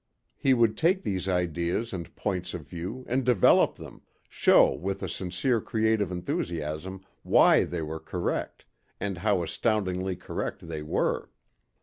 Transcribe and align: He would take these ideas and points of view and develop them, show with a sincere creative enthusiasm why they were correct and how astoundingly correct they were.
He 0.35 0.55
would 0.55 0.77
take 0.77 1.03
these 1.03 1.27
ideas 1.29 1.93
and 1.93 2.15
points 2.15 2.55
of 2.55 2.67
view 2.67 3.05
and 3.07 3.23
develop 3.23 3.75
them, 3.75 4.01
show 4.27 4.71
with 4.73 5.03
a 5.03 5.07
sincere 5.07 5.61
creative 5.61 6.11
enthusiasm 6.11 7.01
why 7.21 7.65
they 7.65 7.83
were 7.83 7.99
correct 7.99 8.65
and 8.99 9.19
how 9.19 9.43
astoundingly 9.43 10.15
correct 10.15 10.67
they 10.67 10.81
were. 10.81 11.29